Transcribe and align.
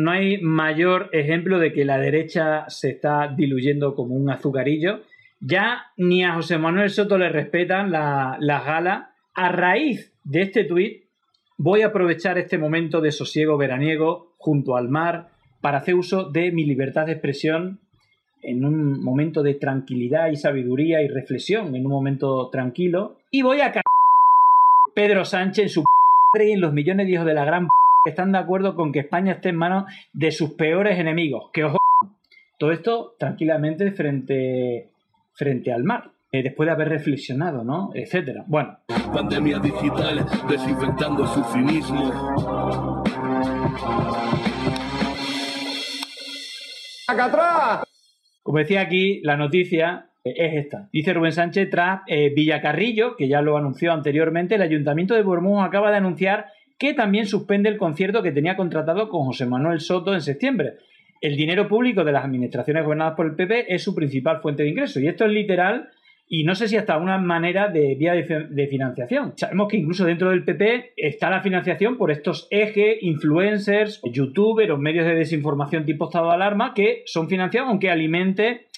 No 0.00 0.12
hay 0.12 0.40
mayor 0.40 1.10
ejemplo 1.12 1.58
de 1.58 1.74
que 1.74 1.84
la 1.84 1.98
derecha 1.98 2.64
se 2.68 2.88
está 2.88 3.28
diluyendo 3.28 3.94
como 3.94 4.14
un 4.14 4.30
azucarillo. 4.30 5.02
Ya 5.40 5.92
ni 5.98 6.24
a 6.24 6.32
José 6.34 6.56
Manuel 6.56 6.88
Soto 6.88 7.18
le 7.18 7.28
respetan 7.28 7.92
las 7.92 8.40
la 8.40 8.60
galas. 8.62 9.08
A 9.34 9.48
raíz 9.50 10.10
de 10.24 10.42
este 10.42 10.64
tuit, 10.64 11.02
voy 11.58 11.82
a 11.82 11.88
aprovechar 11.88 12.38
este 12.38 12.56
momento 12.56 13.02
de 13.02 13.12
sosiego 13.12 13.58
veraniego 13.58 14.32
junto 14.38 14.76
al 14.76 14.88
mar 14.88 15.28
para 15.60 15.78
hacer 15.78 15.94
uso 15.94 16.30
de 16.30 16.50
mi 16.50 16.64
libertad 16.64 17.04
de 17.04 17.12
expresión 17.12 17.80
en 18.42 18.64
un 18.64 19.04
momento 19.04 19.42
de 19.42 19.54
tranquilidad 19.54 20.30
y 20.30 20.36
sabiduría 20.36 21.02
y 21.02 21.08
reflexión, 21.08 21.74
en 21.76 21.84
un 21.84 21.92
momento 21.92 22.48
tranquilo. 22.48 23.18
Y 23.30 23.42
voy 23.42 23.60
a 23.60 23.70
Pedro 24.94 25.26
Sánchez 25.26 25.72
su 25.72 25.84
y 26.38 26.52
en 26.52 26.60
los 26.60 26.72
millones 26.72 27.06
de 27.06 27.12
hijos 27.12 27.26
de 27.26 27.34
la 27.34 27.44
gran 27.44 27.68
están 28.04 28.32
de 28.32 28.38
acuerdo 28.38 28.74
con 28.74 28.92
que 28.92 29.00
España 29.00 29.32
esté 29.32 29.50
en 29.50 29.56
manos 29.56 29.84
de 30.12 30.30
sus 30.32 30.54
peores 30.54 30.98
enemigos. 30.98 31.50
Que 31.52 31.64
ojo, 31.64 31.78
todo 32.58 32.72
esto 32.72 33.14
tranquilamente 33.18 33.92
frente, 33.92 34.90
frente 35.34 35.72
al 35.72 35.84
mar. 35.84 36.12
Eh, 36.32 36.44
después 36.44 36.68
de 36.68 36.72
haber 36.72 36.88
reflexionado, 36.88 37.64
¿no? 37.64 37.90
Etcétera. 37.92 38.44
Bueno. 38.46 38.78
Pandemia 39.12 39.58
digital, 39.58 40.24
desinfectando 40.48 41.26
su 41.26 41.42
cinismo. 41.42 43.02
¡Acá 47.08 47.24
atrás! 47.24 47.82
Como 48.44 48.58
decía 48.58 48.82
aquí, 48.82 49.20
la 49.24 49.36
noticia 49.36 50.10
eh, 50.22 50.34
es 50.36 50.64
esta. 50.64 50.88
Dice 50.92 51.12
Rubén 51.12 51.32
Sánchez 51.32 51.68
tras 51.68 52.02
eh, 52.06 52.32
Villacarrillo, 52.32 53.16
que 53.16 53.26
ya 53.26 53.42
lo 53.42 53.56
anunció 53.56 53.92
anteriormente, 53.92 54.54
el 54.54 54.62
Ayuntamiento 54.62 55.14
de 55.14 55.22
Bormujos 55.22 55.66
acaba 55.66 55.90
de 55.90 55.96
anunciar 55.96 56.46
que 56.80 56.94
también 56.94 57.26
suspende 57.26 57.68
el 57.68 57.76
concierto 57.76 58.22
que 58.22 58.32
tenía 58.32 58.56
contratado 58.56 59.10
con 59.10 59.26
José 59.26 59.44
Manuel 59.44 59.80
Soto 59.80 60.14
en 60.14 60.22
septiembre. 60.22 60.76
El 61.20 61.36
dinero 61.36 61.68
público 61.68 62.04
de 62.04 62.12
las 62.12 62.24
administraciones 62.24 62.82
gobernadas 62.82 63.16
por 63.16 63.26
el 63.26 63.36
PP 63.36 63.72
es 63.72 63.82
su 63.84 63.94
principal 63.94 64.40
fuente 64.40 64.62
de 64.62 64.70
ingresos. 64.70 65.02
Y 65.02 65.06
esto 65.06 65.26
es 65.26 65.30
literal 65.30 65.90
y 66.26 66.44
no 66.44 66.54
sé 66.54 66.68
si 66.68 66.78
hasta 66.78 66.96
una 66.96 67.18
manera 67.18 67.68
de 67.68 67.96
vía 67.96 68.14
de, 68.14 68.66
financiación. 68.68 69.34
Sabemos 69.36 69.68
que 69.68 69.76
incluso 69.76 70.06
dentro 70.06 70.30
del 70.30 70.42
PP 70.42 70.94
está 70.96 71.28
la 71.28 71.42
financiación 71.42 71.98
por 71.98 72.10
estos 72.10 72.48
ejes, 72.50 72.96
influencers, 73.02 74.00
youtubers 74.10 74.78
medios 74.78 75.04
de 75.04 75.16
desinformación 75.16 75.84
tipo 75.84 76.06
estado 76.06 76.28
de 76.28 76.34
alarma 76.34 76.72
que 76.72 77.02
son 77.04 77.28
financiados 77.28 77.68
aunque 77.68 77.90
alimente 77.90 78.68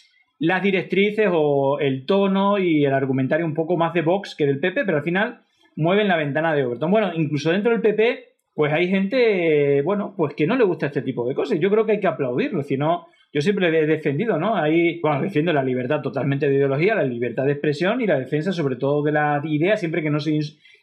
las 0.41 0.61
directrices 0.61 1.29
o 1.31 1.79
el 1.79 2.05
tono 2.05 2.59
y 2.59 2.85
el 2.85 2.95
argumentario 2.95 3.47
un 3.47 3.55
poco 3.55 3.77
más 3.77 3.95
de 3.95 4.03
Vox 4.03 4.35
que 4.35 4.47
del 4.47 4.59
PP, 4.59 4.85
pero 4.85 4.97
al 4.97 5.05
final 5.05 5.43
mueven 5.77 6.09
la 6.09 6.17
ventana 6.17 6.55
de 6.55 6.65
Overton. 6.65 6.91
Bueno, 6.91 7.13
incluso 7.15 7.51
dentro 7.51 7.73
del 7.73 7.81
PP, 7.81 8.25
pues 8.55 8.73
hay 8.73 8.89
gente, 8.89 9.83
bueno, 9.83 10.15
pues 10.17 10.35
que 10.35 10.47
no 10.47 10.57
le 10.57 10.65
gusta 10.65 10.87
este 10.87 11.03
tipo 11.03 11.27
de 11.27 11.35
cosas. 11.35 11.59
Yo 11.61 11.71
creo 11.71 11.87
que 11.87 11.93
hay 11.93 12.01
que 12.01 12.07
aplaudirlo, 12.07 12.63
si 12.63 12.77
no, 12.77 13.07
yo 13.33 13.41
siempre 13.41 13.69
he 13.69 13.87
defendido, 13.87 14.39
¿no? 14.39 14.57
Ahí, 14.57 15.01
bueno, 15.01 15.23
defiendo 15.23 15.53
la 15.55 15.65
libertad 15.65 16.03
totalmente 16.03 16.49
de 16.49 16.57
ideología, 16.57 16.95
la 16.95 17.05
libertad 17.05 17.45
de 17.47 17.53
expresión 17.53 18.01
y 18.03 18.07
la 18.07 18.19
defensa 18.19 18.53
sobre 18.53 18.77
todo 18.77 19.03
de 19.03 19.13
la 19.13 19.41
idea, 19.45 19.77
siempre 19.77 20.03
que 20.03 20.11
no 20.11 20.21
se, 20.21 20.39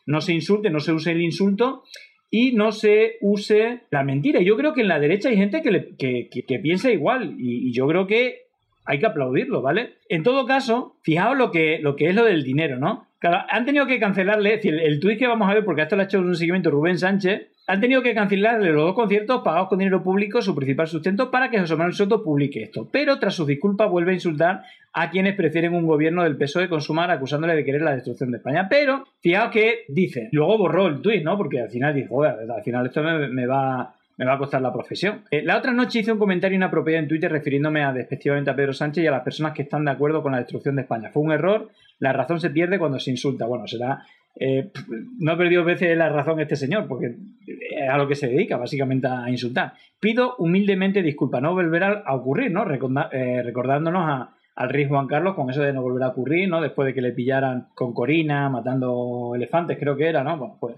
no 0.08 0.20
se 0.20 0.34
insulte, 0.34 0.72
no 0.72 0.80
se 0.80 0.92
use 0.92 1.12
el 1.12 1.22
insulto 1.22 1.84
y 2.32 2.54
no 2.54 2.72
se 2.72 3.18
use 3.22 3.82
la 3.92 4.04
mentira. 4.04 4.42
Yo 4.42 4.58
creo 4.58 4.74
que 4.74 4.82
en 4.82 4.88
la 4.88 5.00
derecha 5.00 5.30
hay 5.30 5.38
gente 5.38 5.62
que, 5.62 5.96
que, 5.98 6.60
piensa 6.60 6.92
igual 6.92 7.36
y, 7.38 7.72
yo 7.72 7.88
creo 7.88 8.08
que 8.08 8.49
hay 8.86 9.00
que 9.00 9.06
aplaudirlo, 9.06 9.62
¿vale? 9.62 9.96
En 10.10 10.24
todo 10.24 10.46
caso, 10.46 10.96
fijaos 11.02 11.38
lo 11.38 11.52
que, 11.52 11.80
lo 11.82 11.96
que 11.96 12.10
es 12.10 12.16
lo 12.16 12.26
del 12.26 12.44
dinero, 12.44 12.78
¿no? 12.78 13.06
Claro, 13.20 13.46
han 13.50 13.66
tenido 13.66 13.86
que 13.86 14.00
cancelarle, 14.00 14.54
es 14.54 14.56
decir, 14.58 14.80
el 14.80 15.00
tuit 15.00 15.20
que 15.20 15.28
vamos 15.28 15.50
a 15.50 15.54
ver, 15.54 15.66
porque 15.66 15.82
esto 15.82 15.96
lo 15.96 16.02
ha 16.02 16.06
hecho 16.06 16.20
un 16.20 16.36
seguimiento 16.36 16.72
Rubén 16.72 16.98
Sánchez, 16.98 17.50
han 17.68 17.82
tenido 17.82 18.02
que 18.02 18.16
cancelarle 18.16 18.72
los 18.72 18.84
dos 18.84 18.96
conciertos 18.96 19.42
pagados 19.44 19.68
con 19.68 19.78
dinero 19.78 20.02
público, 20.02 20.42
su 20.42 20.56
principal 20.56 20.88
sustento, 20.88 21.30
para 21.30 21.52
que 21.52 21.60
José 21.60 21.76
Manuel 21.76 21.94
Soto 21.94 22.24
publique 22.24 22.64
esto. 22.64 22.88
Pero 22.92 23.20
tras 23.20 23.36
sus 23.36 23.46
disculpas 23.46 23.92
vuelve 23.92 24.12
a 24.12 24.16
insultar 24.16 24.64
a 24.94 25.12
quienes 25.12 25.36
prefieren 25.36 25.76
un 25.76 25.86
gobierno 25.86 26.24
del 26.24 26.36
PSOE 26.36 26.68
con 26.68 26.82
Sumar 26.82 27.12
acusándole 27.12 27.56
de 27.56 27.64
querer 27.64 27.84
la 27.84 27.94
destrucción 27.94 28.32
de 28.32 28.38
España. 28.38 28.68
Pero, 28.70 29.06
fijaos 29.20 29.52
que 29.52 29.84
dice, 29.88 30.30
luego 30.32 30.58
borró 30.58 30.88
el 30.88 31.02
tuit, 31.02 31.24
¿no? 31.24 31.38
Porque 31.38 31.62
al 31.62 31.70
final 31.70 31.94
dijo, 31.94 32.24
al 32.24 32.64
final 32.64 32.88
esto 32.88 33.04
me 33.04 33.46
va 33.46 33.94
me 34.20 34.26
va 34.26 34.34
a 34.34 34.38
costar 34.38 34.62
la 34.62 34.74
profesión. 34.74 35.22
Eh, 35.32 35.42
la 35.44 35.58
otra 35.58 35.72
noche 35.72 36.00
hice 36.00 36.12
un 36.12 36.20
comentario 36.20 36.58
inapropiado 36.58 37.00
en 37.02 37.08
Twitter 37.08 37.32
refiriéndome 37.32 37.86
a, 37.86 37.94
despectivamente 37.94 38.52
a 38.52 38.56
Pedro 38.56 38.74
Sánchez 38.74 39.06
y 39.06 39.08
a 39.08 39.12
las 39.12 39.24
personas 39.24 39.54
que 39.54 39.62
están 39.62 39.86
de 39.86 39.92
acuerdo 39.92 40.22
con 40.22 40.34
la 40.34 40.40
destrucción 40.40 40.76
de 40.76 40.82
España. 40.82 41.10
Fue 41.10 41.24
un 41.24 41.32
error, 41.32 41.70
la 42.00 42.12
razón 42.12 42.42
se 42.42 42.50
pierde 42.50 42.78
cuando 42.78 43.00
se 43.00 43.12
insulta. 43.12 43.46
Bueno, 43.46 43.66
será... 43.66 44.04
Eh, 44.38 44.72
no 45.20 45.32
ha 45.32 45.38
perdido 45.38 45.64
veces 45.64 45.98
la 45.98 46.10
razón 46.10 46.40
este 46.42 46.58
señor, 46.58 46.86
porque 46.88 47.16
es 47.48 47.90
a 47.90 47.98
lo 47.98 48.10
que 48.10 48.16
se 48.16 48.28
dedica, 48.28 48.58
básicamente 48.58 49.08
a 49.08 49.30
insultar. 49.30 49.74
Pido 50.02 50.36
humildemente 50.38 51.02
disculpas, 51.02 51.42
no 51.42 51.54
volverá 51.54 52.04
a 52.06 52.14
ocurrir, 52.14 52.52
¿no? 52.52 52.66
Eh, 53.12 53.42
recordándonos 53.42 54.28
al 54.56 54.70
rey 54.70 54.86
Juan 54.86 55.08
Carlos 55.08 55.34
con 55.34 55.50
eso 55.50 55.62
de 55.62 55.72
no 55.72 55.82
volver 55.82 56.04
a 56.04 56.10
ocurrir, 56.10 56.50
¿no? 56.50 56.62
Después 56.62 56.88
de 56.88 56.94
que 56.94 57.02
le 57.02 57.14
pillaran 57.14 57.68
con 57.74 57.94
Corina, 57.94 58.50
matando 58.50 59.32
elefantes, 59.34 59.78
creo 59.80 59.96
que 59.96 60.08
era, 60.08 60.24
¿no? 60.24 60.38
Bueno, 60.38 60.58
pues 60.60 60.76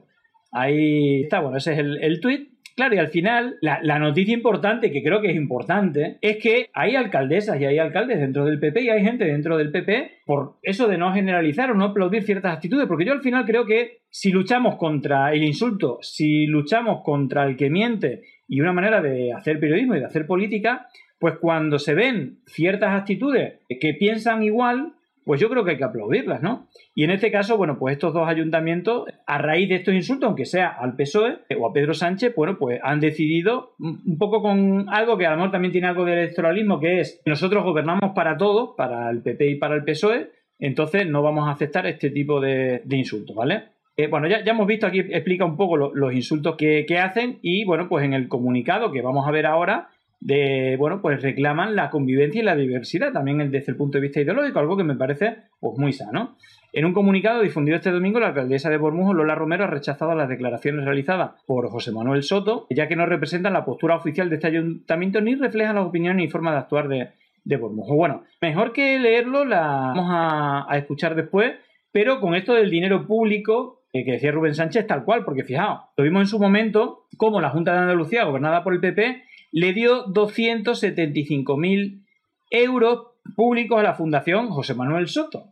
ahí 0.51 1.23
está, 1.23 1.39
bueno, 1.39 1.57
ese 1.57 1.73
es 1.73 1.79
el, 1.79 2.03
el 2.03 2.19
tuit. 2.19 2.51
Claro, 2.75 2.95
y 2.95 2.99
al 2.99 3.09
final, 3.09 3.57
la, 3.61 3.99
noticia 3.99 4.33
importante, 4.33 4.91
que 4.91 5.03
creo 5.03 5.21
que 5.21 5.31
es 5.31 5.35
importante, 5.35 6.17
es 6.21 6.37
que 6.37 6.69
hay 6.73 6.95
alcaldesas 6.95 7.59
y 7.59 7.65
hay 7.65 7.77
alcaldes 7.79 8.19
dentro 8.19 8.45
del 8.45 8.59
PP 8.59 8.81
y 8.81 8.89
hay 8.89 9.03
gente 9.03 9.25
dentro 9.25 9.57
del 9.57 9.71
PP 9.71 10.19
por 10.25 10.57
eso 10.63 10.87
de 10.87 10.97
no 10.97 11.13
generalizar 11.13 11.71
o 11.71 11.75
no 11.75 11.85
aplaudir 11.85 12.23
ciertas 12.23 12.53
actitudes, 12.53 12.87
porque 12.87 13.05
yo 13.05 13.13
al 13.13 13.21
final 13.21 13.45
creo 13.45 13.65
que 13.65 13.99
si 14.09 14.31
luchamos 14.31 14.77
contra 14.77 15.33
el 15.33 15.43
insulto, 15.43 15.99
si 16.01 16.45
luchamos 16.45 17.01
contra 17.03 17.45
el 17.45 17.55
que 17.57 17.69
miente 17.69 18.23
y 18.47 18.61
una 18.61 18.73
manera 18.73 19.01
de 19.01 19.33
hacer 19.33 19.59
periodismo 19.59 19.95
y 19.95 19.99
de 19.99 20.05
hacer 20.05 20.25
política, 20.25 20.87
pues 21.19 21.35
cuando 21.39 21.77
se 21.77 21.93
ven 21.93 22.39
ciertas 22.47 22.99
actitudes 22.99 23.59
que 23.79 23.93
piensan 23.93 24.43
igual, 24.43 24.93
pues 25.25 25.39
yo 25.39 25.49
creo 25.49 25.63
que 25.63 25.71
hay 25.71 25.77
que 25.77 25.83
aplaudirlas, 25.83 26.41
¿no? 26.41 26.67
Y 26.95 27.03
en 27.03 27.11
este 27.11 27.31
caso, 27.31 27.57
bueno, 27.57 27.77
pues 27.77 27.93
estos 27.93 28.13
dos 28.13 28.27
ayuntamientos, 28.27 29.05
a 29.25 29.37
raíz 29.37 29.69
de 29.69 29.75
estos 29.75 29.93
insultos, 29.93 30.27
aunque 30.27 30.45
sea 30.45 30.67
al 30.67 30.95
PSOE 30.95 31.39
o 31.57 31.67
a 31.67 31.73
Pedro 31.73 31.93
Sánchez, 31.93 32.33
bueno, 32.35 32.57
pues 32.57 32.79
han 32.83 32.99
decidido 32.99 33.75
un 33.79 34.17
poco 34.17 34.41
con 34.41 34.89
algo 34.89 35.17
que 35.17 35.25
a 35.25 35.31
lo 35.31 35.37
mejor 35.37 35.51
también 35.51 35.71
tiene 35.71 35.87
algo 35.87 36.05
de 36.05 36.13
electoralismo, 36.13 36.79
que 36.79 36.99
es 36.99 37.21
nosotros 37.25 37.63
gobernamos 37.63 38.11
para 38.15 38.37
todos, 38.37 38.71
para 38.75 39.09
el 39.09 39.21
PP 39.21 39.51
y 39.51 39.55
para 39.55 39.75
el 39.75 39.83
PSOE, 39.83 40.31
entonces 40.59 41.07
no 41.07 41.21
vamos 41.21 41.47
a 41.47 41.51
aceptar 41.51 41.85
este 41.87 42.09
tipo 42.09 42.39
de, 42.39 42.81
insultos, 42.89 43.35
¿vale? 43.35 43.63
Eh, 43.97 44.07
bueno, 44.07 44.27
ya, 44.27 44.37
hemos 44.45 44.67
visto 44.67 44.87
aquí, 44.87 44.99
explica 44.99 45.45
un 45.45 45.57
poco 45.57 45.77
los 45.77 46.13
insultos 46.13 46.55
que 46.55 46.99
hacen 46.99 47.39
y, 47.41 47.65
bueno, 47.65 47.87
pues 47.89 48.05
en 48.05 48.13
el 48.13 48.27
comunicado 48.27 48.91
que 48.91 49.01
vamos 49.01 49.27
a 49.27 49.31
ver 49.31 49.45
ahora, 49.45 49.89
de, 50.21 50.75
bueno, 50.77 51.01
pues 51.01 51.21
reclaman 51.21 51.75
la 51.75 51.89
convivencia 51.89 52.41
y 52.41 52.45
la 52.45 52.55
diversidad, 52.55 53.11
también 53.11 53.39
desde 53.51 53.71
el 53.71 53.75
punto 53.75 53.97
de 53.97 54.03
vista 54.03 54.21
ideológico, 54.21 54.59
algo 54.59 54.77
que 54.77 54.83
me 54.83 54.95
parece 54.95 55.37
pues 55.59 55.77
muy 55.77 55.91
sano. 55.91 56.37
En 56.73 56.85
un 56.85 56.93
comunicado 56.93 57.41
difundido 57.41 57.75
este 57.75 57.91
domingo, 57.91 58.19
la 58.19 58.27
alcaldesa 58.27 58.69
de 58.69 58.77
Bormujo, 58.77 59.13
Lola 59.13 59.35
Romero, 59.35 59.65
ha 59.65 59.67
rechazado 59.67 60.15
las 60.15 60.29
declaraciones 60.29 60.85
realizadas 60.85 61.31
por 61.45 61.67
José 61.69 61.91
Manuel 61.91 62.23
Soto, 62.23 62.67
ya 62.69 62.87
que 62.87 62.95
no 62.95 63.05
representan 63.07 63.53
la 63.53 63.65
postura 63.65 63.95
oficial 63.95 64.29
de 64.29 64.35
este 64.35 64.47
ayuntamiento 64.47 65.19
ni 65.19 65.35
reflejan 65.35 65.75
las 65.75 65.87
opiniones 65.87 66.25
y 66.25 66.29
formas 66.29 66.53
de 66.53 66.59
actuar 66.59 66.87
de, 66.87 67.57
Bormujo. 67.57 67.95
Bueno, 67.95 68.23
mejor 68.41 68.71
que 68.71 68.99
leerlo, 68.99 69.43
la 69.43 69.61
vamos 69.95 70.07
a, 70.09 70.77
escuchar 70.77 71.15
después, 71.15 71.53
pero 71.91 72.21
con 72.21 72.35
esto 72.35 72.53
del 72.53 72.69
dinero 72.69 73.07
público 73.07 73.81
que 73.91 74.09
decía 74.09 74.31
Rubén 74.31 74.55
Sánchez 74.55 74.87
tal 74.87 75.03
cual, 75.03 75.25
porque 75.25 75.43
fijaos, 75.43 75.81
lo 75.97 76.03
vimos 76.05 76.21
en 76.21 76.27
su 76.27 76.39
momento 76.39 77.07
como 77.17 77.41
la 77.41 77.49
Junta 77.49 77.73
de 77.73 77.79
Andalucía, 77.79 78.23
gobernada 78.23 78.63
por 78.63 78.73
el 78.73 78.79
PP, 78.79 79.23
le 79.51 79.73
dio 79.73 80.05
275.000 80.07 82.01
euros 82.49 83.07
públicos 83.35 83.79
a 83.79 83.83
la 83.83 83.93
Fundación 83.93 84.49
José 84.49 84.73
Manuel 84.73 85.07
Soto. 85.07 85.47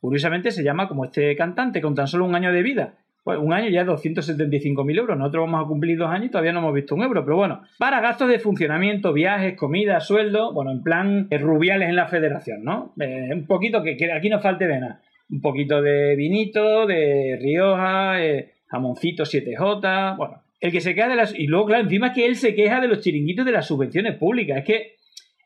Curiosamente 0.00 0.50
se 0.50 0.62
llama 0.62 0.88
como 0.88 1.04
este 1.04 1.34
cantante 1.36 1.80
con 1.80 1.94
tan 1.94 2.06
solo 2.06 2.24
un 2.24 2.34
año 2.34 2.52
de 2.52 2.62
vida. 2.62 2.94
Pues 3.24 3.38
un 3.40 3.52
año 3.52 3.68
ya 3.70 3.84
275.000 3.84 4.98
euros. 4.98 5.18
Nosotros 5.18 5.46
vamos 5.46 5.64
a 5.64 5.68
cumplir 5.68 5.98
dos 5.98 6.08
años 6.08 6.26
y 6.26 6.30
todavía 6.30 6.52
no 6.52 6.60
hemos 6.60 6.74
visto 6.74 6.94
un 6.94 7.02
euro. 7.02 7.24
Pero 7.24 7.36
bueno, 7.36 7.62
para 7.76 8.00
gastos 8.00 8.28
de 8.28 8.38
funcionamiento, 8.38 9.12
viajes, 9.12 9.56
comida, 9.56 9.98
sueldo, 9.98 10.52
bueno, 10.52 10.70
en 10.70 10.82
plan 10.84 11.26
eh, 11.30 11.38
rubiales 11.38 11.88
en 11.88 11.96
la 11.96 12.06
federación, 12.06 12.62
¿no? 12.62 12.94
Eh, 13.00 13.30
un 13.32 13.46
poquito 13.46 13.82
que, 13.82 13.96
aquí 14.12 14.28
no 14.28 14.38
falte 14.38 14.68
de 14.68 14.78
nada. 14.78 15.00
Un 15.28 15.40
poquito 15.40 15.82
de 15.82 16.14
vinito, 16.14 16.86
de 16.86 17.36
Rioja, 17.42 18.22
eh, 18.22 18.52
jamoncito 18.68 19.24
7J, 19.24 20.16
bueno, 20.16 20.42
el 20.60 20.72
que 20.72 20.80
se 20.80 20.94
queja 20.94 21.08
de 21.08 21.16
las. 21.16 21.38
Y 21.38 21.46
luego, 21.46 21.66
claro, 21.66 21.84
encima 21.84 22.12
que 22.12 22.26
él 22.26 22.36
se 22.36 22.54
queja 22.54 22.80
de 22.80 22.88
los 22.88 23.00
chiringuitos 23.00 23.44
de 23.44 23.52
las 23.52 23.66
subvenciones 23.66 24.16
públicas. 24.16 24.58
Es 24.58 24.64
que 24.64 24.96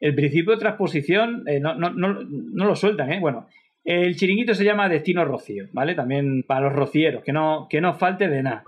el 0.01 0.15
principio 0.15 0.53
de 0.53 0.59
transposición 0.59 1.45
eh, 1.47 1.61
no, 1.61 1.75
lo 1.75 2.77
sueltan, 2.77 3.13
¿eh? 3.13 3.21
Bueno, 3.21 3.47
el 3.85 4.17
chiringuito 4.17 4.55
se 4.55 4.65
llama 4.65 4.89
Destino 4.89 5.25
Rocío, 5.25 5.67
¿vale? 5.73 5.95
También 5.95 6.43
para 6.43 6.63
los 6.63 6.73
rocieros, 6.73 7.23
que 7.23 7.33
no, 7.33 7.67
que 7.69 7.81
no 7.81 7.95
falte 7.95 8.29
de 8.29 8.43
nada. 8.43 8.65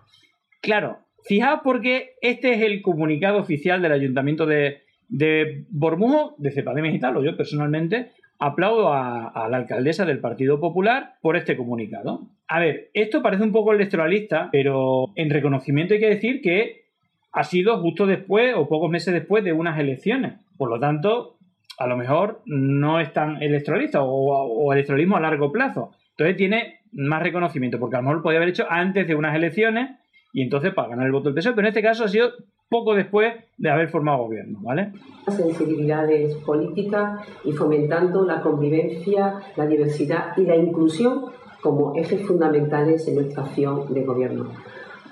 Claro, 0.60 0.98
fijaos 1.24 1.60
porque 1.64 2.14
este 2.20 2.52
es 2.54 2.62
el 2.62 2.82
comunicado 2.82 3.38
oficial 3.38 3.80
del 3.80 3.92
Ayuntamiento 3.92 4.46
de, 4.46 4.82
de 5.08 5.64
Bormujo, 5.70 6.34
de 6.38 6.50
Cepademe 6.50 6.94
y 6.94 7.00
o 7.04 7.24
yo 7.24 7.36
personalmente, 7.36 8.12
aplaudo 8.42 8.92
a, 8.92 9.48
la 9.48 9.56
alcaldesa 9.56 10.04
del 10.04 10.18
Partido 10.18 10.58
Popular 10.58 11.14
por 11.20 11.36
este 11.36 11.56
comunicado. 11.56 12.22
A 12.48 12.58
ver, 12.58 12.90
esto 12.92 13.22
parece 13.22 13.44
un 13.44 13.52
poco 13.52 13.72
electoralista, 13.72 14.48
pero 14.50 15.12
en 15.14 15.30
reconocimiento 15.30 15.94
hay 15.94 16.00
que 16.00 16.08
decir 16.08 16.40
que 16.42 16.86
ha 17.30 17.44
sido 17.44 17.78
justo 17.80 18.04
después 18.04 18.54
o 18.56 18.68
pocos 18.68 18.90
meses 18.90 19.14
después 19.14 19.44
de 19.44 19.52
unas 19.52 19.78
elecciones. 19.78 20.40
Por 20.58 20.70
lo 20.70 20.80
tanto, 20.80 21.36
a 21.78 21.86
lo 21.86 21.96
mejor 21.96 22.42
no 22.44 22.98
es 22.98 23.12
tan 23.12 23.40
electoralista 23.40 24.00
o, 24.02 24.72
electoralismo 24.72 25.16
a 25.16 25.20
largo 25.20 25.52
plazo. 25.52 25.92
Entonces 26.10 26.36
tiene 26.36 26.80
más 26.90 27.22
reconocimiento, 27.22 27.78
porque 27.78 27.94
a 27.94 28.00
lo 28.00 28.02
mejor 28.02 28.16
lo 28.16 28.22
podía 28.24 28.38
haber 28.38 28.48
hecho 28.48 28.66
antes 28.68 29.06
de 29.06 29.14
unas 29.14 29.36
elecciones 29.36 29.98
y 30.32 30.42
entonces 30.42 30.74
para 30.74 30.88
ganar 30.88 31.06
el 31.06 31.12
voto 31.12 31.28
del 31.28 31.34
PSOE, 31.34 31.52
pero 31.52 31.68
en 31.68 31.70
este 31.70 31.82
caso 31.82 32.04
ha 32.04 32.08
sido 32.08 32.32
poco 32.72 32.94
después 32.94 33.34
de 33.58 33.70
haber 33.70 33.90
formado 33.90 34.24
gobierno, 34.24 34.58
¿vale? 34.62 34.92
Sensibilidades 35.28 36.34
políticas 36.36 37.20
y 37.44 37.52
fomentando 37.52 38.24
la 38.24 38.40
convivencia, 38.40 39.34
la 39.56 39.66
diversidad 39.66 40.36
y 40.38 40.46
la 40.46 40.56
inclusión 40.56 41.26
como 41.60 41.94
ejes 41.94 42.26
fundamentales 42.26 43.06
en 43.06 43.16
nuestra 43.16 43.44
acción 43.44 43.92
de 43.92 44.02
gobierno. 44.02 44.50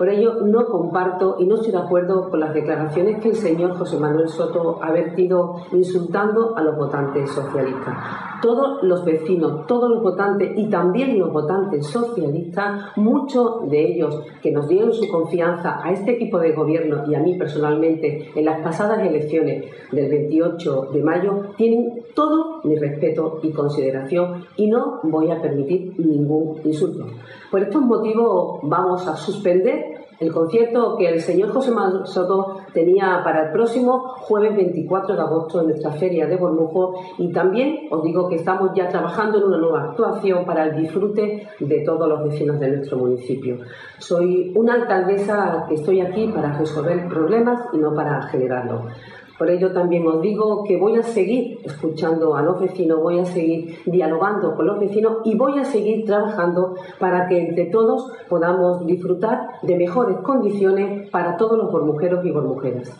Por 0.00 0.08
ello, 0.08 0.36
no 0.46 0.64
comparto 0.64 1.36
y 1.38 1.44
no 1.44 1.56
estoy 1.56 1.72
de 1.72 1.78
acuerdo 1.78 2.30
con 2.30 2.40
las 2.40 2.54
declaraciones 2.54 3.20
que 3.20 3.28
el 3.28 3.36
señor 3.36 3.76
José 3.76 3.98
Manuel 3.98 4.30
Soto 4.30 4.78
ha 4.82 4.90
vertido 4.92 5.56
insultando 5.72 6.56
a 6.56 6.62
los 6.62 6.74
votantes 6.74 7.30
socialistas. 7.30 7.98
Todos 8.40 8.82
los 8.82 9.04
vecinos, 9.04 9.66
todos 9.66 9.90
los 9.90 10.02
votantes 10.02 10.52
y 10.56 10.70
también 10.70 11.18
los 11.18 11.30
votantes 11.30 11.86
socialistas, 11.86 12.96
muchos 12.96 13.68
de 13.68 13.92
ellos 13.92 14.22
que 14.42 14.52
nos 14.52 14.68
dieron 14.68 14.94
su 14.94 15.06
confianza 15.06 15.84
a 15.84 15.92
este 15.92 16.12
equipo 16.12 16.38
de 16.38 16.52
gobierno 16.52 17.04
y 17.06 17.14
a 17.14 17.20
mí 17.20 17.34
personalmente 17.34 18.30
en 18.34 18.44
las 18.46 18.62
pasadas 18.62 19.06
elecciones 19.06 19.66
del 19.92 20.08
28 20.08 20.92
de 20.94 21.02
mayo, 21.02 21.42
tienen 21.58 21.99
todo 22.14 22.60
mi 22.64 22.76
respeto 22.76 23.40
y 23.42 23.50
consideración 23.50 24.44
y 24.56 24.68
no 24.68 25.00
voy 25.02 25.30
a 25.30 25.40
permitir 25.40 25.94
ningún 25.98 26.60
insulto. 26.64 27.06
Por 27.50 27.62
estos 27.62 27.82
motivos 27.82 28.60
vamos 28.62 29.06
a 29.06 29.16
suspender 29.16 30.00
el 30.20 30.32
concierto 30.32 30.96
que 30.98 31.08
el 31.08 31.20
señor 31.20 31.50
José 31.50 31.72
Soto 32.04 32.58
tenía 32.74 33.22
para 33.24 33.46
el 33.46 33.52
próximo 33.52 34.00
jueves 34.18 34.54
24 34.54 35.16
de 35.16 35.22
agosto 35.22 35.60
en 35.60 35.68
nuestra 35.68 35.92
feria 35.92 36.26
de 36.26 36.36
Bormujo 36.36 36.94
y 37.16 37.32
también 37.32 37.88
os 37.90 38.02
digo 38.04 38.28
que 38.28 38.36
estamos 38.36 38.72
ya 38.74 38.86
trabajando 38.88 39.38
en 39.38 39.44
una 39.44 39.56
nueva 39.56 39.84
actuación 39.84 40.44
para 40.44 40.64
el 40.64 40.76
disfrute 40.76 41.48
de 41.58 41.80
todos 41.80 42.06
los 42.06 42.22
vecinos 42.22 42.60
de 42.60 42.68
nuestro 42.68 42.98
municipio. 42.98 43.60
Soy 43.98 44.52
una 44.54 44.74
alcaldesa 44.74 45.64
que 45.66 45.76
estoy 45.76 46.02
aquí 46.02 46.26
para 46.28 46.52
resolver 46.52 47.08
problemas 47.08 47.68
y 47.72 47.78
no 47.78 47.94
para 47.94 48.20
generarlos. 48.24 48.82
Por 49.40 49.48
ello 49.48 49.72
también 49.72 50.06
os 50.06 50.20
digo 50.20 50.64
que 50.64 50.76
voy 50.76 50.96
a 50.96 51.02
seguir 51.02 51.60
escuchando 51.64 52.36
a 52.36 52.42
los 52.42 52.60
vecinos, 52.60 53.00
voy 53.00 53.20
a 53.20 53.24
seguir 53.24 53.78
dialogando 53.86 54.54
con 54.54 54.66
los 54.66 54.78
vecinos 54.78 55.22
y 55.24 55.34
voy 55.34 55.58
a 55.58 55.64
seguir 55.64 56.04
trabajando 56.04 56.74
para 56.98 57.26
que 57.26 57.48
entre 57.48 57.64
todos 57.64 58.12
podamos 58.28 58.86
disfrutar 58.86 59.48
de 59.62 59.76
mejores 59.76 60.18
condiciones 60.18 61.08
para 61.08 61.38
todos 61.38 61.56
los 61.56 61.72
bormujeros 61.72 62.22
y 62.26 62.30
bormujeras. 62.30 62.94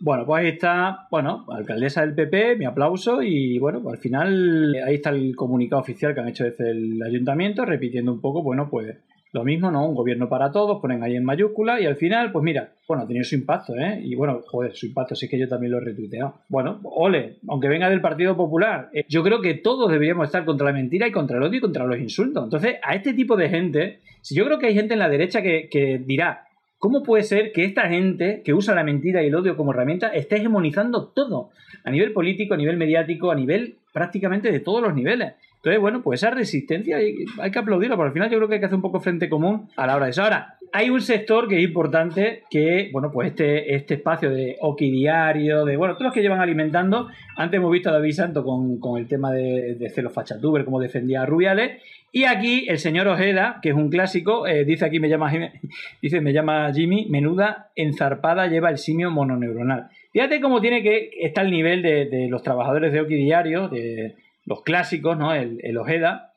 Bueno, 0.00 0.26
pues 0.26 0.42
ahí 0.42 0.48
está, 0.50 1.06
bueno, 1.10 1.46
alcaldesa 1.48 2.02
del 2.02 2.14
PP, 2.14 2.56
mi 2.56 2.66
aplauso 2.66 3.22
y 3.22 3.58
bueno, 3.58 3.80
al 3.88 3.96
final 3.96 4.76
ahí 4.86 4.96
está 4.96 5.08
el 5.08 5.34
comunicado 5.34 5.80
oficial 5.80 6.12
que 6.12 6.20
han 6.20 6.28
hecho 6.28 6.44
desde 6.44 6.72
el 6.72 7.02
ayuntamiento, 7.02 7.64
repitiendo 7.64 8.12
un 8.12 8.20
poco, 8.20 8.42
bueno, 8.42 8.68
pues 8.70 8.98
lo 9.34 9.42
mismo, 9.42 9.68
¿no? 9.68 9.84
Un 9.84 9.96
gobierno 9.96 10.28
para 10.28 10.52
todos, 10.52 10.80
ponen 10.80 11.02
ahí 11.02 11.16
en 11.16 11.24
mayúscula 11.24 11.80
y 11.80 11.86
al 11.86 11.96
final, 11.96 12.30
pues 12.30 12.44
mira, 12.44 12.70
bueno, 12.86 13.02
ha 13.02 13.06
tenido 13.06 13.24
su 13.24 13.34
impacto, 13.34 13.74
¿eh? 13.74 14.00
Y 14.00 14.14
bueno, 14.14 14.42
joder, 14.46 14.76
su 14.76 14.86
impacto, 14.86 15.16
sí 15.16 15.28
que 15.28 15.36
yo 15.36 15.48
también 15.48 15.72
lo 15.72 15.78
he 15.78 15.80
retuiteado. 15.80 16.36
Bueno, 16.48 16.80
ole, 16.84 17.38
aunque 17.48 17.66
venga 17.66 17.90
del 17.90 18.00
Partido 18.00 18.36
Popular, 18.36 18.90
eh, 18.92 19.04
yo 19.08 19.24
creo 19.24 19.40
que 19.40 19.54
todos 19.54 19.90
deberíamos 19.90 20.26
estar 20.26 20.44
contra 20.44 20.66
la 20.66 20.72
mentira 20.72 21.08
y 21.08 21.10
contra 21.10 21.36
el 21.36 21.42
odio 21.42 21.58
y 21.58 21.60
contra 21.60 21.84
los 21.84 21.98
insultos. 21.98 22.44
Entonces, 22.44 22.76
a 22.80 22.94
este 22.94 23.12
tipo 23.12 23.36
de 23.36 23.48
gente, 23.48 23.98
si 24.22 24.36
yo 24.36 24.44
creo 24.44 24.60
que 24.60 24.68
hay 24.68 24.74
gente 24.74 24.94
en 24.94 25.00
la 25.00 25.08
derecha 25.08 25.42
que, 25.42 25.68
que 25.68 25.98
dirá, 25.98 26.44
¿Cómo 26.78 27.02
puede 27.02 27.22
ser 27.22 27.52
que 27.52 27.64
esta 27.64 27.88
gente 27.88 28.42
que 28.44 28.52
usa 28.52 28.74
la 28.74 28.84
mentira 28.84 29.22
y 29.22 29.28
el 29.28 29.34
odio 29.34 29.56
como 29.56 29.72
herramienta 29.72 30.08
esté 30.08 30.36
hegemonizando 30.36 31.06
todo? 31.06 31.48
A 31.82 31.90
nivel 31.90 32.12
político, 32.12 32.52
a 32.52 32.58
nivel 32.58 32.76
mediático, 32.76 33.30
a 33.30 33.34
nivel 33.34 33.78
prácticamente 33.94 34.52
de 34.52 34.60
todos 34.60 34.82
los 34.82 34.94
niveles. 34.94 35.32
Entonces, 35.64 35.80
bueno, 35.80 36.02
pues 36.02 36.22
esa 36.22 36.30
resistencia 36.30 36.98
hay, 36.98 37.50
que 37.50 37.58
aplaudirla, 37.58 37.96
porque 37.96 38.08
al 38.08 38.12
final 38.12 38.28
yo 38.28 38.36
creo 38.36 38.48
que 38.48 38.54
hay 38.56 38.60
que 38.60 38.66
hacer 38.66 38.76
un 38.76 38.82
poco 38.82 39.00
frente 39.00 39.30
común 39.30 39.70
a 39.76 39.86
la 39.86 39.96
hora 39.96 40.04
de 40.04 40.10
eso. 40.10 40.22
Ahora, 40.22 40.58
hay 40.74 40.90
un 40.90 41.00
sector 41.00 41.48
que 41.48 41.56
es 41.56 41.64
importante 41.64 42.42
que, 42.50 42.90
bueno, 42.92 43.10
pues 43.10 43.28
este, 43.28 43.74
este 43.74 43.94
espacio 43.94 44.28
de 44.28 44.58
Oki 44.60 44.90
de, 44.90 45.76
bueno, 45.78 45.94
todos 45.94 46.04
los 46.04 46.12
que 46.12 46.20
llevan 46.20 46.42
alimentando, 46.42 47.08
antes 47.38 47.56
hemos 47.56 47.72
visto 47.72 47.88
a 47.88 47.92
David 47.92 48.12
Santo 48.12 48.44
con, 48.44 48.98
el 48.98 49.08
tema 49.08 49.32
de, 49.32 49.76
de 49.76 49.88
Celo 49.88 50.10
Fachatuber, 50.10 50.66
cómo 50.66 50.80
defendía 50.80 51.22
a 51.22 51.26
Rubiales, 51.26 51.80
y 52.12 52.26
aquí 52.26 52.66
el 52.68 52.78
señor 52.78 53.08
Ojeda, 53.08 53.58
que 53.60 53.70
es 53.70 53.74
un 53.74 53.88
clásico, 53.88 54.46
eh, 54.46 54.64
dice 54.64 54.84
aquí, 54.84 55.00
me 55.00 55.08
llama, 55.08 55.32
dice, 56.00 56.20
me 56.20 56.32
llama 56.32 56.70
Jimmy, 56.72 57.06
menuda 57.08 57.70
enzarpada 57.74 58.46
lleva 58.46 58.68
el 58.68 58.78
simio 58.78 59.10
mononeuronal. 59.10 59.88
Fíjate 60.12 60.40
cómo 60.40 60.60
tiene 60.60 60.82
que 60.84 61.10
estar 61.22 61.44
el 61.44 61.50
nivel 61.50 61.82
de, 61.82 62.28
los 62.30 62.42
trabajadores 62.42 62.92
de 62.92 63.00
Oki 63.00 63.16
de 63.16 64.14
los 64.44 64.62
clásicos, 64.62 65.16
¿no? 65.16 65.34
El, 65.34 65.76
Ojeda, 65.78 66.32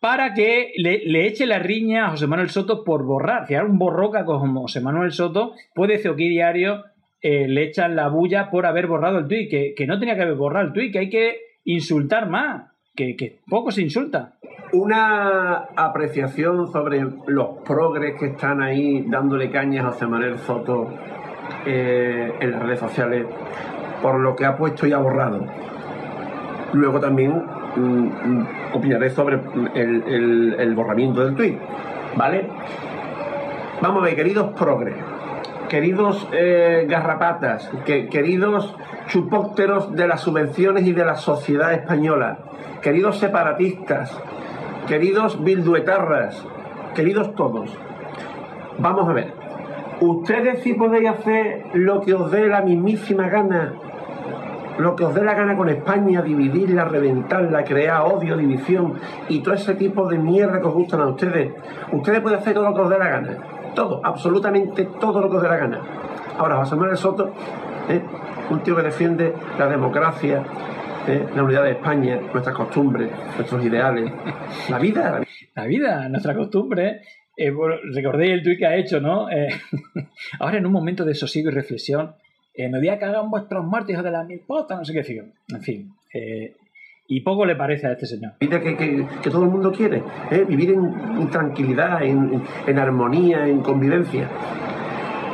para 0.00 0.34
que 0.34 0.72
le, 0.76 1.26
eche 1.26 1.46
la 1.46 1.58
riña 1.58 2.06
a 2.06 2.10
José 2.10 2.26
Manuel 2.26 2.50
Soto 2.50 2.84
por 2.84 3.04
borrar. 3.04 3.46
Si 3.46 3.54
un 3.54 3.78
borroca 3.78 4.24
con 4.24 4.54
José 4.54 4.80
Manuel 4.80 5.12
Soto, 5.12 5.54
puede 5.74 6.08
Oki 6.08 6.28
Diario 6.28 6.84
eh, 7.20 7.48
le 7.48 7.64
echan 7.64 7.96
la 7.96 8.08
bulla 8.08 8.50
por 8.50 8.66
haber 8.66 8.86
borrado 8.86 9.18
el 9.18 9.26
tuit, 9.26 9.50
que, 9.50 9.74
que 9.76 9.86
no 9.86 9.98
tenía 9.98 10.14
que 10.14 10.22
haber 10.22 10.36
borrado 10.36 10.66
el 10.66 10.72
tuit, 10.72 10.92
que 10.92 10.98
hay 11.00 11.10
que 11.10 11.40
insultar 11.64 12.28
más 12.28 12.68
que, 13.16 13.38
poco 13.48 13.70
se 13.70 13.82
insulta. 13.82 14.32
Una 14.72 15.68
apreciación 15.76 16.70
sobre 16.70 17.00
los 17.26 17.48
progres 17.64 18.18
que 18.18 18.26
están 18.26 18.60
ahí 18.60 19.04
dándole 19.08 19.50
cañas 19.50 19.84
a 19.84 19.92
José 19.92 20.06
Manuel 20.06 20.38
Soto 20.38 20.90
eh, 21.64 22.32
en 22.40 22.50
las 22.50 22.62
redes 22.62 22.80
sociales 22.80 23.26
por 24.02 24.18
lo 24.20 24.36
que 24.36 24.44
ha 24.44 24.56
puesto 24.56 24.86
y 24.86 24.92
ha 24.92 24.98
borrado. 24.98 25.46
Luego 26.72 27.00
también 27.00 27.32
mm, 27.76 27.80
mm, 27.80 28.46
opinaré 28.74 29.10
sobre 29.10 29.40
el, 29.74 30.72
borramiento 30.74 31.24
del 31.24 31.34
tweet. 31.34 31.58
¿Vale? 32.16 32.48
Vamos 33.80 34.02
a 34.02 34.06
ver, 34.06 34.16
queridos 34.16 34.52
progres, 34.58 34.96
queridos 35.68 36.28
eh, 36.32 36.86
garrapatas, 36.88 37.70
queridos 37.84 38.74
chupócteros 39.06 39.94
de 39.94 40.08
las 40.08 40.20
subvenciones 40.20 40.86
y 40.86 40.92
de 40.92 41.04
la 41.04 41.14
sociedad 41.14 41.72
española, 41.72 42.38
queridos 42.82 43.18
separatistas, 43.18 44.20
queridos 44.88 45.42
bilduetarras, 45.42 46.44
queridos 46.94 47.34
todos, 47.34 47.70
vamos 48.78 49.08
a 49.08 49.12
ver, 49.12 49.32
ustedes 50.00 50.62
sí 50.62 50.74
podéis 50.74 51.10
hacer 51.10 51.66
lo 51.74 52.00
que 52.00 52.14
os 52.14 52.30
dé 52.30 52.46
la 52.48 52.62
mismísima 52.62 53.28
gana, 53.28 53.74
lo 54.78 54.96
que 54.96 55.04
os 55.04 55.14
dé 55.14 55.22
la 55.22 55.34
gana 55.34 55.56
con 55.56 55.68
España, 55.68 56.22
dividirla, 56.22 56.84
reventarla, 56.84 57.64
crear 57.64 58.02
odio, 58.02 58.36
división 58.36 58.94
y 59.28 59.40
todo 59.40 59.54
ese 59.54 59.74
tipo 59.74 60.08
de 60.08 60.18
mierda 60.18 60.60
que 60.60 60.66
os 60.66 60.74
gustan 60.74 61.00
a 61.00 61.08
ustedes. 61.08 61.52
Ustedes 61.92 62.20
pueden 62.20 62.38
hacer 62.38 62.54
todo 62.54 62.68
lo 62.68 62.74
que 62.74 62.80
os 62.82 62.90
dé 62.90 62.98
la 62.98 63.08
gana, 63.08 63.38
todo, 63.74 64.00
absolutamente 64.04 64.84
todo 65.00 65.20
lo 65.20 65.30
que 65.30 65.36
os 65.36 65.42
dé 65.42 65.48
la 65.48 65.56
gana. 65.56 65.80
Ahora, 66.38 66.56
José 66.56 66.76
Manuel 66.76 66.96
Soto, 66.96 67.32
¿eh? 67.88 68.00
un 68.50 68.62
tío 68.62 68.76
que 68.76 68.82
defiende 68.82 69.34
la 69.58 69.66
democracia, 69.66 70.42
la 71.34 71.42
unidad 71.42 71.64
de 71.64 71.70
España, 71.72 72.20
nuestras 72.32 72.54
costumbres, 72.54 73.10
nuestros 73.36 73.64
ideales, 73.64 74.12
la 74.68 74.78
vida. 74.78 75.20
La 75.54 75.64
vida, 75.64 76.08
nuestra 76.08 76.34
costumbre. 76.34 77.00
Eh, 77.36 77.52
recordé 77.94 78.32
el 78.32 78.42
tuit 78.42 78.58
que 78.58 78.66
ha 78.66 78.76
hecho, 78.76 79.00
¿no? 79.00 79.30
Eh, 79.30 79.48
ahora 80.40 80.58
en 80.58 80.66
un 80.66 80.72
momento 80.72 81.04
de 81.04 81.14
sosiego 81.14 81.50
y 81.50 81.54
reflexión, 81.54 82.14
eh, 82.58 82.68
me 82.68 82.78
voy 82.78 82.88
a 82.88 82.98
cagar 82.98 83.24
en 83.24 83.30
vuestros 83.30 83.64
muertos, 83.64 83.90
hijos 83.90 84.04
de 84.04 84.10
la 84.10 84.24
mil 84.24 84.42
no 84.48 84.84
sé 84.84 84.92
qué, 84.92 85.24
en 85.54 85.60
fin. 85.62 85.92
y 87.06 87.20
poco 87.20 87.46
le 87.46 87.56
parece 87.56 87.86
a 87.86 87.92
este 87.92 88.06
señor. 88.06 88.32
Vida 88.40 88.60
que, 88.60 88.76
que, 88.76 89.30
todo 89.30 89.44
el 89.44 89.50
mundo 89.50 89.72
quiere, 89.72 90.02
vivir 90.46 90.72
en, 90.72 91.30
tranquilidad, 91.30 92.02
en, 92.02 92.42
en, 92.66 92.78
armonía, 92.78 93.46
en 93.46 93.60
convivencia. 93.60 94.28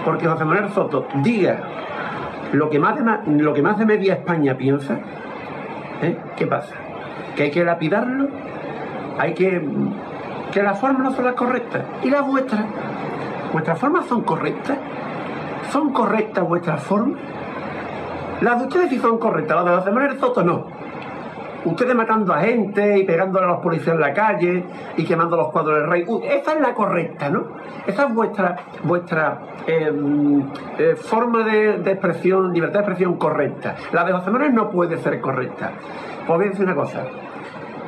Porque 0.04 0.26
José 0.26 0.44
Manuel 0.44 0.70
Soto 0.70 1.08
diga 1.22 1.60
lo 2.52 2.70
que 2.70 2.78
más 2.78 2.96
de, 2.96 3.42
lo 3.42 3.54
que 3.54 3.62
más 3.62 3.78
de 3.78 3.86
media 3.86 4.14
España 4.14 4.56
piensa, 4.56 5.00
¿Eh? 6.02 6.16
¿Qué 6.36 6.46
pasa? 6.46 6.74
¿Que 7.36 7.44
hay 7.44 7.50
que 7.50 7.64
lapidarlo? 7.64 8.28
¿Hay 9.18 9.34
que... 9.34 9.62
que 10.52 10.62
las 10.62 10.78
formas 10.78 11.02
no 11.02 11.12
son 11.12 11.24
las 11.24 11.34
correctas? 11.34 11.82
¿Y 12.02 12.10
las 12.10 12.26
vuestras? 12.26 12.64
¿Vuestras 13.52 13.78
formas 13.78 14.06
son 14.06 14.22
correctas? 14.22 14.78
¿Son 15.74 15.92
correctas 15.92 16.46
vuestras 16.46 16.80
formas? 16.84 17.18
Las 18.42 18.60
de 18.60 18.66
ustedes 18.68 18.90
sí 18.90 18.98
son 19.00 19.18
correctas, 19.18 19.56
las 19.56 19.64
de 19.64 19.70
los 19.72 19.84
demás 19.84 20.20
Soto 20.20 20.44
no. 20.44 20.66
Ustedes 21.64 21.96
matando 21.96 22.32
a 22.32 22.38
gente 22.42 22.98
y 22.98 23.02
pegándole 23.02 23.46
a 23.46 23.48
los 23.48 23.60
policías 23.60 23.96
en 23.96 24.00
la 24.00 24.14
calle 24.14 24.64
y 24.96 25.04
quemando 25.04 25.36
los 25.36 25.50
cuadros 25.50 25.80
del 25.80 25.90
rey. 25.90 26.06
esa 26.30 26.52
es 26.52 26.60
la 26.60 26.74
correcta, 26.74 27.28
¿no? 27.28 27.46
Esa 27.88 28.06
es 28.06 28.14
vuestra, 28.14 28.54
vuestra 28.84 29.40
em, 29.66 30.48
eh, 30.78 30.94
forma 30.94 31.42
de, 31.42 31.70
expresión, 31.90 32.52
libertad 32.52 32.78
de 32.78 32.84
expresión 32.84 33.16
correcta. 33.16 33.74
La 33.92 34.04
de 34.04 34.12
José 34.12 34.30
Manuel 34.30 34.54
no 34.54 34.70
puede 34.70 34.96
ser 34.98 35.20
correcta. 35.20 35.72
Pues 36.24 36.38
voy 36.38 36.46
a 36.46 36.50
decir 36.50 36.64
una 36.64 36.76
cosa. 36.76 37.02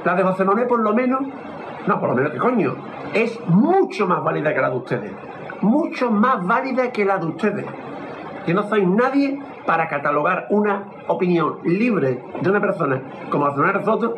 La 0.04 0.16
de 0.16 0.24
José 0.24 0.44
Manuel, 0.44 0.66
por 0.66 0.80
lo 0.80 0.92
menos, 0.92 1.20
no, 1.86 2.00
por 2.00 2.08
lo 2.08 2.16
menos, 2.16 2.32
¿qué 2.32 2.38
coño? 2.38 2.74
Es 3.14 3.38
mucho 3.46 4.08
más 4.08 4.24
válida 4.24 4.52
que 4.52 4.60
la 4.60 4.70
de 4.70 4.76
ustedes. 4.76 5.35
Mucho 5.62 6.10
más 6.10 6.44
válida 6.46 6.92
que 6.92 7.04
la 7.04 7.18
de 7.18 7.26
ustedes. 7.26 7.66
que 8.44 8.54
no 8.54 8.62
sois 8.68 8.86
nadie 8.86 9.38
para 9.66 9.88
catalogar 9.88 10.46
una 10.50 10.84
opinión 11.08 11.58
libre 11.64 12.20
de 12.40 12.48
una 12.48 12.60
persona 12.60 13.02
como 13.28 13.46
Aznar 13.46 13.84
Soto, 13.84 14.14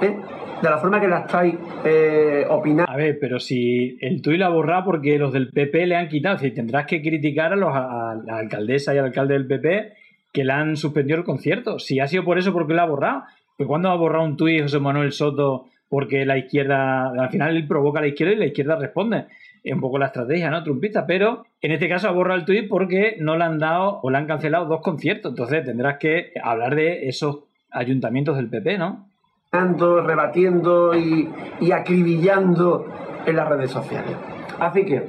¿eh? 0.00 0.16
de 0.62 0.70
la 0.70 0.78
forma 0.78 1.00
que 1.00 1.08
la 1.08 1.20
estáis 1.20 1.56
eh, 1.84 2.46
opinando. 2.48 2.90
A 2.90 2.96
ver, 2.96 3.18
pero 3.20 3.40
si 3.40 3.98
el 4.00 4.22
tuit 4.22 4.38
lo 4.38 4.46
ha 4.46 4.50
borrado 4.50 4.84
porque 4.84 5.18
los 5.18 5.32
del 5.32 5.50
PP 5.50 5.86
le 5.86 5.96
han 5.96 6.08
quitado, 6.08 6.38
si 6.38 6.52
tendrás 6.52 6.86
que 6.86 7.02
criticar 7.02 7.52
a, 7.52 7.56
los, 7.56 7.70
a 7.74 8.14
la 8.24 8.36
alcaldesa 8.36 8.94
y 8.94 8.98
al 8.98 9.06
alcalde 9.06 9.34
del 9.34 9.48
PP 9.48 9.92
que 10.32 10.44
le 10.44 10.52
han 10.52 10.76
suspendido 10.76 11.18
el 11.18 11.24
concierto. 11.24 11.80
Si 11.80 11.98
ha 11.98 12.06
sido 12.06 12.24
por 12.24 12.38
eso, 12.38 12.52
¿por 12.52 12.68
qué 12.68 12.74
lo 12.74 12.82
ha 12.82 12.86
borrado? 12.86 13.24
Pues 13.56 13.66
cuando 13.66 13.90
ha 13.90 13.96
borrado 13.96 14.24
un 14.24 14.36
tuit 14.36 14.62
José 14.62 14.78
Manuel 14.78 15.10
Soto 15.10 15.66
porque 15.88 16.24
la 16.24 16.38
izquierda, 16.38 17.10
al 17.10 17.28
final 17.28 17.56
él 17.56 17.66
provoca 17.66 17.98
a 17.98 18.02
la 18.02 18.08
izquierda 18.08 18.32
y 18.32 18.36
la 18.36 18.46
izquierda 18.46 18.76
responde. 18.76 19.26
Es 19.64 19.74
un 19.74 19.80
poco 19.80 19.98
la 19.98 20.06
estrategia, 20.06 20.50
¿no? 20.50 20.62
Trumpista, 20.64 21.06
pero 21.06 21.44
en 21.60 21.70
este 21.72 21.88
caso 21.88 22.08
ha 22.08 22.12
borrado 22.12 22.38
el 22.40 22.44
tuit 22.44 22.68
porque 22.68 23.16
no 23.20 23.36
le 23.36 23.44
han 23.44 23.58
dado 23.58 24.00
o 24.02 24.10
le 24.10 24.18
han 24.18 24.26
cancelado 24.26 24.66
dos 24.66 24.80
conciertos. 24.80 25.32
Entonces 25.32 25.64
tendrás 25.64 25.98
que 25.98 26.32
hablar 26.42 26.74
de 26.74 27.08
esos 27.08 27.44
ayuntamientos 27.70 28.36
del 28.36 28.48
PP, 28.48 28.78
¿no? 28.78 29.06
rebatiendo 29.52 30.96
y, 30.96 31.28
y 31.60 31.72
acribillando 31.72 32.86
en 33.26 33.36
las 33.36 33.48
redes 33.48 33.70
sociales. 33.70 34.16
Así 34.58 34.84
que 34.84 35.06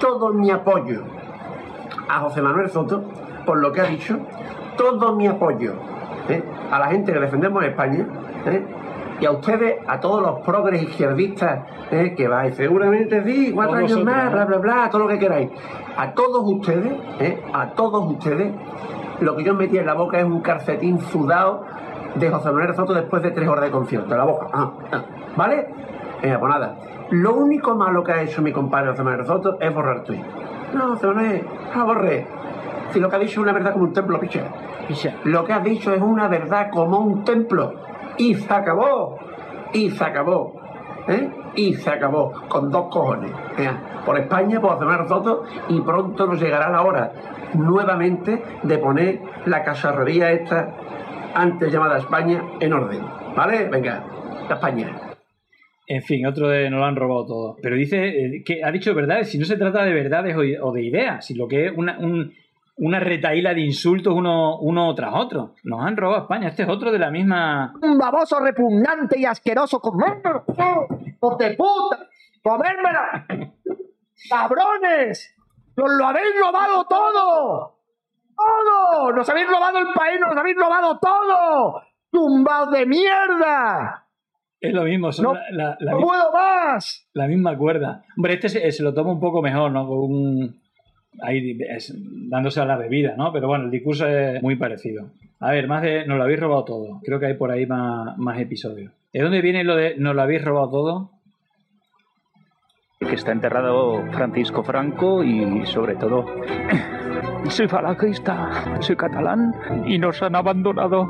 todo 0.00 0.32
mi 0.32 0.50
apoyo 0.50 1.04
a 2.08 2.20
José 2.20 2.42
Manuel 2.42 2.68
Soto 2.70 3.04
por 3.44 3.58
lo 3.58 3.72
que 3.72 3.80
ha 3.80 3.84
dicho, 3.84 4.18
todo 4.76 5.16
mi 5.16 5.26
apoyo 5.26 5.72
¿eh? 6.28 6.42
a 6.70 6.78
la 6.78 6.88
gente 6.88 7.12
que 7.12 7.18
defendemos 7.18 7.64
España 7.64 8.06
¿eh? 8.46 8.62
Y 9.20 9.26
a 9.26 9.30
ustedes, 9.32 9.76
a 9.86 9.98
todos 10.00 10.22
los 10.22 10.40
progres 10.40 10.82
izquierdistas 10.82 11.60
¿eh? 11.90 12.14
que 12.16 12.28
vais 12.28 12.54
seguramente 12.54 13.22
sí, 13.24 13.52
cuatro 13.52 13.76
años 13.76 14.04
más, 14.04 14.32
bla, 14.32 14.44
bla, 14.44 14.58
bla, 14.58 14.90
todo 14.90 15.02
lo 15.02 15.08
que 15.08 15.18
queráis. 15.18 15.50
A 15.96 16.12
todos 16.12 16.42
ustedes, 16.44 16.92
a 17.52 17.70
todos 17.70 18.10
ustedes, 18.12 18.52
lo 19.20 19.36
que 19.36 19.44
yo 19.44 19.54
metí 19.54 19.78
en 19.78 19.86
la 19.86 19.94
boca 19.94 20.18
es 20.18 20.24
un 20.24 20.40
calcetín 20.40 21.00
sudado 21.00 21.64
de 22.14 22.30
José 22.30 22.52
Manuel 22.52 22.74
Soto 22.74 22.94
después 22.94 23.22
de 23.22 23.32
tres 23.32 23.48
horas 23.48 23.64
de 23.64 23.70
concierto, 23.70 24.12
en 24.12 24.18
la 24.18 24.24
boca. 24.24 24.46
Ah, 24.52 24.70
ah. 24.92 25.02
¿Vale? 25.36 25.66
pues 26.20 26.40
nada. 26.40 26.76
Lo 27.10 27.34
único 27.34 27.74
malo 27.74 28.04
que 28.04 28.12
ha 28.12 28.22
hecho 28.22 28.42
mi 28.42 28.52
compadre 28.52 28.90
José 28.90 29.02
Manuel 29.02 29.26
Soto 29.26 29.58
es 29.60 29.74
borrar 29.74 30.04
tweet. 30.04 30.22
No, 30.74 30.88
José 30.88 31.06
Manuel, 31.08 31.44
no 31.74 31.86
borré. 31.86 32.26
Si 32.92 33.00
lo 33.00 33.10
que 33.10 33.16
ha 33.16 33.18
dicho 33.18 33.32
es 33.32 33.38
una 33.38 33.52
verdad 33.52 33.72
como 33.72 33.84
un 33.84 33.92
templo, 33.92 34.20
picha. 34.20 34.44
Lo 35.24 35.44
que 35.44 35.52
ha 35.52 35.60
dicho 35.60 35.92
es 35.92 36.00
una 36.00 36.28
verdad 36.28 36.70
como 36.70 37.00
un 37.00 37.24
templo. 37.24 37.74
Y 38.18 38.34
se 38.34 38.52
acabó. 38.52 39.18
Y 39.72 39.90
se 39.90 40.04
acabó. 40.04 40.60
¿Eh? 41.08 41.30
Y 41.54 41.74
se 41.74 41.90
acabó. 41.90 42.32
Con 42.48 42.70
dos 42.70 42.88
cojones. 42.90 43.32
por 44.04 44.18
España, 44.18 44.60
por 44.60 44.72
hacer 44.72 45.06
fotos 45.06 45.48
y 45.68 45.80
pronto 45.80 46.26
nos 46.26 46.40
llegará 46.40 46.70
la 46.70 46.82
hora 46.82 47.12
nuevamente 47.54 48.42
de 48.62 48.78
poner 48.78 49.20
la 49.46 49.62
cacharrería 49.62 50.32
esta 50.32 50.74
antes 51.34 51.72
llamada 51.72 51.98
España 51.98 52.42
en 52.60 52.72
orden. 52.72 53.00
¿Vale? 53.34 53.68
Venga, 53.68 54.04
España. 54.50 55.00
En 55.86 56.02
fin, 56.02 56.26
otro 56.26 56.48
de 56.48 56.68
no 56.68 56.78
lo 56.78 56.84
han 56.84 56.96
robado 56.96 57.26
todo. 57.26 57.56
Pero 57.62 57.76
dice 57.76 58.08
eh, 58.08 58.42
que 58.44 58.62
ha 58.62 58.70
dicho 58.70 58.94
verdades, 58.94 59.30
si 59.30 59.38
no 59.38 59.46
se 59.46 59.56
trata 59.56 59.84
de 59.84 59.94
verdades 59.94 60.36
o 60.36 60.72
de 60.72 60.84
ideas, 60.84 61.24
si 61.24 61.34
lo 61.34 61.48
que 61.48 61.66
es 61.66 61.72
una, 61.74 61.98
un, 61.98 62.34
una 62.78 63.00
retaíla 63.00 63.54
de 63.54 63.60
insultos 63.60 64.14
uno, 64.14 64.58
uno 64.60 64.94
tras 64.94 65.12
otro. 65.14 65.54
Nos 65.64 65.84
han 65.84 65.96
robado 65.96 66.22
España. 66.22 66.48
Este 66.48 66.62
es 66.62 66.68
otro 66.68 66.90
de 66.92 66.98
la 66.98 67.10
misma. 67.10 67.74
Un 67.82 67.98
baboso 67.98 68.38
repugnante 68.40 69.18
y 69.18 69.24
asqueroso. 69.24 69.80
¡Comérmelo! 69.80 70.44
de 71.38 71.56
puta! 71.56 72.08
¡Comérmela! 72.42 73.26
¡Cabrones! 74.30 75.34
¡Nos 75.76 75.90
lo 75.90 76.06
habéis 76.06 76.34
robado 76.40 76.84
todo! 76.84 77.78
¡Todo! 78.36 79.12
¡Nos 79.12 79.28
habéis 79.28 79.48
robado 79.48 79.78
el 79.78 79.86
país! 79.94 80.20
¡Nos 80.20 80.36
habéis 80.36 80.56
robado 80.56 80.98
todo! 80.98 81.82
¡Tumbados 82.10 82.70
de 82.72 82.86
mierda! 82.86 84.04
Es 84.60 84.74
lo 84.74 84.82
mismo, 84.82 85.10
no, 85.22 85.34
puedo 86.00 86.32
más. 86.32 87.08
La 87.12 87.28
misma 87.28 87.56
cuerda. 87.56 88.04
Hombre, 88.16 88.34
este 88.34 88.48
se, 88.48 88.72
se, 88.72 88.82
lo 88.82 88.92
toma 88.92 89.12
un 89.12 89.20
poco 89.20 89.40
mejor, 89.40 89.70
¿no? 89.70 89.86
Con 89.86 89.98
un, 89.98 90.62
ahí 91.22 91.58
dándose 92.28 92.60
a 92.60 92.64
la 92.64 92.76
bebida, 92.76 93.14
¿no? 93.16 93.32
Pero 93.32 93.48
bueno, 93.48 93.64
el 93.64 93.70
discurso 93.70 94.06
es 94.06 94.42
muy 94.42 94.56
parecido. 94.56 95.10
A 95.40 95.52
ver, 95.52 95.68
más 95.68 95.82
de 95.82 96.06
nos 96.06 96.18
lo 96.18 96.24
habéis 96.24 96.40
robado 96.40 96.64
todo. 96.64 97.00
Creo 97.04 97.20
que 97.20 97.26
hay 97.26 97.34
por 97.34 97.50
ahí 97.50 97.66
más, 97.66 98.16
más 98.18 98.38
episodios. 98.40 98.92
¿De 99.12 99.20
dónde 99.20 99.40
viene 99.40 99.64
lo 99.64 99.76
de 99.76 99.96
nos 99.96 100.14
lo 100.14 100.22
habéis 100.22 100.44
robado 100.44 100.70
todo? 100.70 101.10
Que 103.00 103.14
está 103.14 103.32
enterrado 103.32 104.04
Francisco 104.12 104.62
Franco 104.64 105.22
y 105.22 105.64
sobre 105.66 105.94
todo 105.94 106.26
soy 107.48 107.68
falangista, 107.68 108.80
soy 108.80 108.96
catalán 108.96 109.54
y 109.86 109.98
nos 109.98 110.20
han 110.22 110.34
abandonado. 110.34 111.08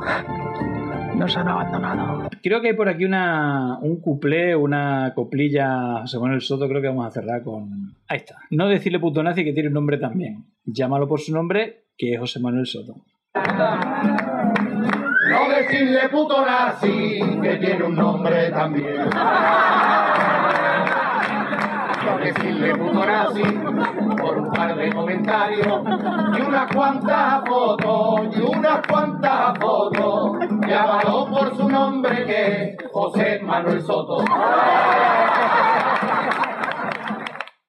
Nos 1.19 1.35
han 1.35 1.49
abandonado. 1.49 2.29
Creo 2.41 2.61
que 2.61 2.69
hay 2.69 2.73
por 2.75 2.87
aquí 2.87 3.03
una, 3.03 3.77
un 3.81 3.99
cuplé, 3.99 4.55
una 4.55 5.11
coplilla, 5.13 6.07
según 6.07 6.31
el 6.31 6.39
Soto, 6.39 6.69
creo 6.69 6.81
que 6.81 6.87
vamos 6.87 7.07
a 7.07 7.11
cerrar 7.11 7.43
con... 7.43 7.93
Ahí 8.07 8.19
está. 8.19 8.37
No 8.51 8.69
decirle 8.69 8.99
puto 8.99 9.21
nazi 9.21 9.43
que 9.43 9.51
tiene 9.51 9.67
un 9.67 9.73
nombre 9.73 9.97
también. 9.97 10.45
Llámalo 10.63 11.09
por 11.09 11.19
su 11.19 11.33
nombre, 11.33 11.87
que 11.97 12.13
es 12.13 12.19
José 12.19 12.39
Manuel 12.39 12.65
Soto. 12.65 12.95
No 15.29 15.49
decirle 15.49 16.07
puto 16.09 16.45
nazi 16.45 17.19
que 17.41 17.57
tiene 17.57 17.83
un 17.83 17.95
nombre 17.95 18.49
también 18.51 19.09
decirle 22.19 22.75
puto 22.75 23.05
nazi 23.05 23.43
por 24.21 24.37
un 24.37 24.51
par 24.51 24.75
de 24.75 24.93
comentarios 24.93 25.81
y 26.37 26.41
unas 26.41 26.75
cuantas 26.75 27.43
fotos 27.47 28.35
y 28.35 28.41
unas 28.41 28.87
cuantas 28.87 29.57
fotos 29.59 30.18
llámalo 30.69 31.27
por 31.29 31.55
su 31.55 31.67
nombre 31.67 32.25
que 32.25 32.77
José 32.91 33.39
Manuel 33.41 33.81
Soto 33.81 34.23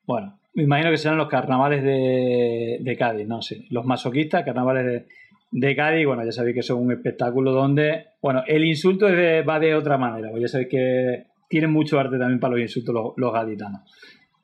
bueno 0.07 0.41
me 0.55 0.65
imagino 0.65 0.91
que 0.91 0.97
serán 0.99 1.19
los 1.19 1.29
carnavales 1.29 1.83
de, 1.83 2.79
de 2.81 2.97
Cádiz, 2.97 3.27
no 3.27 3.41
sé, 3.41 3.65
los 3.71 3.85
masoquistas, 3.85 4.45
carnavales 4.45 4.85
de, 4.85 5.07
de 5.53 5.77
Cádiz, 5.77 6.07
bueno, 6.07 6.25
ya 6.25 6.33
sabéis 6.33 6.57
que 6.57 6.63
son 6.63 6.83
un 6.83 6.93
espectáculo 6.93 7.53
donde, 7.53 8.07
bueno, 8.21 8.43
el 8.47 8.65
insulto 8.65 9.07
va 9.07 9.61
de 9.61 9.75
otra 9.75 9.97
manera, 9.99 10.31
pues 10.31 10.43
ya 10.43 10.49
sabéis 10.49 10.69
que 10.71 11.25
tienen 11.49 11.71
mucho 11.71 11.99
arte 11.99 12.19
también 12.19 12.41
para 12.41 12.53
los 12.53 12.61
insultos 12.61 13.15
los 13.17 13.33
gaditanos. 13.33 13.83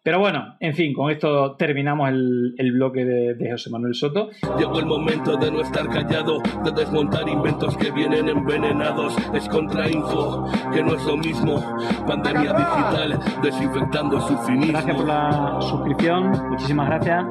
Pero 0.06 0.20
bueno, 0.20 0.54
en 0.60 0.72
fin, 0.72 0.94
con 0.94 1.10
esto 1.10 1.56
terminamos 1.56 2.08
el, 2.08 2.72
bloque 2.75 3.04
de, 3.04 3.50
José 3.50 3.70
Manuel 3.70 3.92
Soto. 3.92 4.30
Llegó 4.56 4.78
el 4.78 4.86
momento 4.86 5.36
de 5.36 5.50
no 5.50 5.60
estar 5.60 5.88
callado, 5.88 6.40
de 6.62 6.70
desmontar 6.70 7.28
inventos 7.28 7.76
que 7.76 7.90
vienen 7.90 8.28
envenenados. 8.28 9.16
Es 9.34 9.48
contrainfo, 9.48 10.48
que 10.72 10.84
no 10.84 10.94
es 10.94 11.04
lo 11.04 11.16
mismo. 11.16 11.60
Pandemia 12.06 12.52
digital, 12.52 13.18
desinfectando 13.42 14.20
su 14.20 14.38
finismo. 14.44 14.75
Gracias 14.75 14.96
por 14.96 15.08
la 15.08 15.58
suscripción, 15.60 16.30
muchísimas 16.50 16.86
gracias. 16.86 17.25